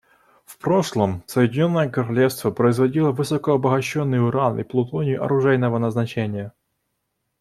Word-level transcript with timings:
В 0.45 0.57
прошлом 0.57 1.21
Соединенное 1.27 1.87
Королевство 1.87 2.49
производило 2.49 3.11
высокообогащенный 3.11 4.25
уран 4.27 4.57
и 4.57 4.63
плутоний 4.63 5.13
оружейного 5.15 5.77
назначения. 5.77 6.53